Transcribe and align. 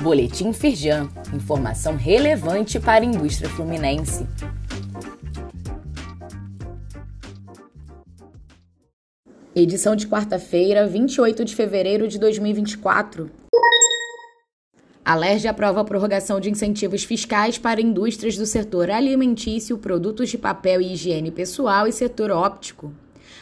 Boletim 0.00 0.50
Firjan, 0.54 1.10
informação 1.34 1.94
relevante 1.94 2.80
para 2.80 3.04
a 3.04 3.06
indústria 3.06 3.50
fluminense. 3.50 4.26
Edição 9.54 9.94
de 9.94 10.06
quarta-feira, 10.06 10.86
28 10.86 11.44
de 11.44 11.54
fevereiro 11.54 12.08
de 12.08 12.18
2024. 12.18 13.30
A 15.04 15.14
LERJ 15.14 15.48
aprova 15.48 15.82
a 15.82 15.84
prorrogação 15.84 16.40
de 16.40 16.48
incentivos 16.48 17.04
fiscais 17.04 17.58
para 17.58 17.82
indústrias 17.82 18.38
do 18.38 18.46
setor 18.46 18.90
alimentício, 18.90 19.76
produtos 19.76 20.30
de 20.30 20.38
papel 20.38 20.80
e 20.80 20.94
higiene 20.94 21.30
pessoal 21.30 21.86
e 21.86 21.92
setor 21.92 22.30
óptico. 22.30 22.90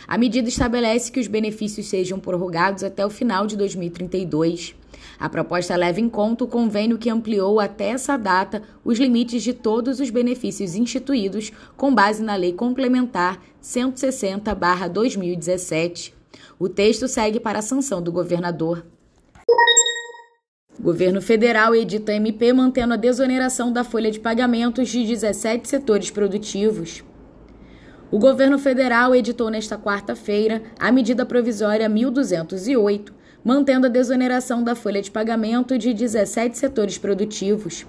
A 0.07 0.17
medida 0.17 0.49
estabelece 0.49 1.13
que 1.13 1.21
os 1.21 1.27
benefícios 1.27 1.87
sejam 1.87 2.19
prorrogados 2.19 2.83
até 2.83 3.05
o 3.05 3.11
final 3.11 3.47
de 3.47 3.55
2032. 3.57 4.75
A 5.19 5.29
proposta 5.29 5.77
leva 5.77 6.01
em 6.01 6.09
conta 6.09 6.45
o 6.45 6.49
convênio 6.49 6.97
que 6.99 7.11
ampliou 7.11 7.61
até 7.61 7.91
essa 7.91 8.17
data 8.17 8.63
os 8.85 8.99
limites 8.99 9.43
de 9.43 9.53
todos 9.53 10.01
os 10.01 10.09
benefícios 10.11 10.75
instituídos 10.75 11.53
com 11.77 11.95
base 11.95 12.23
na 12.23 12.37
Lei 12.37 12.53
Complementar 12.53 13.43
160-2017. 13.63 16.13
O 16.59 16.69
texto 16.69 17.09
segue 17.09 17.41
para 17.41 17.59
a 17.59 17.63
sanção 17.63 18.03
do 18.03 18.13
governador. 18.13 18.85
O 20.79 20.83
governo 20.83 21.21
federal 21.21 21.75
edita 21.75 22.13
MP 22.13 22.53
mantendo 22.53 22.95
a 22.95 22.97
desoneração 22.97 23.73
da 23.73 23.83
folha 23.83 24.13
de 24.13 24.21
pagamentos 24.21 24.89
de 24.89 25.05
17 25.05 25.69
setores 25.69 26.11
produtivos. 26.11 27.03
O 28.11 28.19
governo 28.19 28.59
federal 28.59 29.15
editou 29.15 29.51
nesta 29.51 29.77
quarta-feira 29.77 30.63
a 30.79 30.91
medida 30.91 31.27
provisória 31.27 31.87
1208, 31.91 33.13
mantendo 33.45 33.87
a 33.87 33.91
desoneração 33.91 34.65
da 34.65 34.75
folha 34.75 35.03
de 35.03 35.11
pagamento 35.11 35.77
de 35.77 35.93
17 35.93 36.57
setores 36.57 36.97
produtivos. 36.97 37.87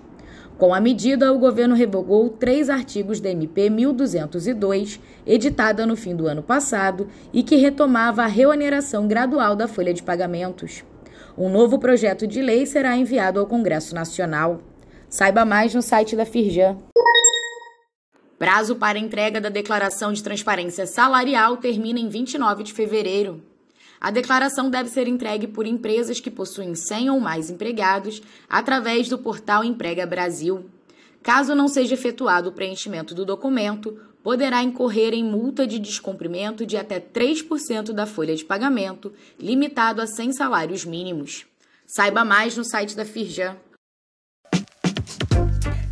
Com 0.57 0.73
a 0.73 0.81
medida, 0.81 1.31
o 1.31 1.39
governo 1.39 1.73
revogou 1.73 2.29
três 2.29 2.69
artigos 2.69 3.21
da 3.21 3.29
MP 3.29 3.69
1202, 3.69 4.99
editada 5.25 5.85
no 5.85 5.95
fim 5.95 6.13
do 6.13 6.27
ano 6.27 6.43
passado, 6.43 7.07
e 7.31 7.41
que 7.41 7.55
retomava 7.55 8.23
a 8.23 8.27
reoneração 8.27 9.07
gradual 9.07 9.55
da 9.55 9.69
folha 9.69 9.93
de 9.93 10.03
pagamentos. 10.03 10.83
Um 11.37 11.47
novo 11.47 11.79
projeto 11.79 12.27
de 12.27 12.41
lei 12.41 12.65
será 12.65 12.97
enviado 12.97 13.39
ao 13.39 13.47
Congresso 13.47 13.95
Nacional. 13.95 14.59
Saiba 15.07 15.45
mais 15.45 15.73
no 15.73 15.81
site 15.81 16.13
da 16.13 16.25
Firjan. 16.25 16.75
Prazo 18.39 18.77
para 18.77 18.97
entrega 18.97 19.41
da 19.41 19.49
declaração 19.49 20.13
de 20.13 20.23
transparência 20.23 20.87
salarial 20.87 21.57
termina 21.57 21.99
em 21.99 22.07
29 22.07 22.63
de 22.63 22.71
fevereiro. 22.71 23.43
A 23.99 24.09
declaração 24.11 24.69
deve 24.69 24.89
ser 24.89 25.09
entregue 25.09 25.45
por 25.45 25.67
empresas 25.67 26.21
que 26.21 26.31
possuem 26.31 26.73
100 26.73 27.09
ou 27.09 27.19
mais 27.19 27.49
empregados 27.49 28.21
através 28.49 29.09
do 29.09 29.17
portal 29.17 29.61
Emprega 29.61 30.05
Brasil. 30.05 30.69
Caso 31.21 31.53
não 31.53 31.67
seja 31.67 31.95
efetuado 31.95 32.47
o 32.47 32.53
preenchimento 32.53 33.13
do 33.13 33.25
documento, 33.25 33.99
poderá 34.23 34.63
incorrer 34.63 35.13
em 35.13 35.23
multa 35.23 35.67
de 35.67 35.77
descumprimento 35.77 36.65
de 36.65 36.77
até 36.77 36.97
3% 36.97 37.91
da 37.91 38.05
folha 38.05 38.37
de 38.37 38.45
pagamento, 38.45 39.11
limitado 39.37 40.01
a 40.01 40.07
100 40.07 40.31
salários 40.31 40.85
mínimos. 40.85 41.45
Saiba 41.85 42.23
mais 42.23 42.55
no 42.55 42.63
site 42.63 42.95
da 42.95 43.03
Firjan. 43.03 43.57